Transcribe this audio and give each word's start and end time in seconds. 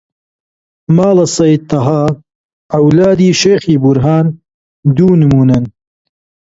ماڵە 0.95 1.25
سەید 1.35 1.61
تەها، 1.71 2.01
عەولادی 2.75 3.37
شێخی 3.41 3.75
بورهان 3.83 4.25
دوو 4.97 5.19
نموونەن 5.21 5.65